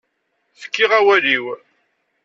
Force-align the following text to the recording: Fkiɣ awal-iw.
Fkiɣ 0.61 0.91
awal-iw. 0.99 1.45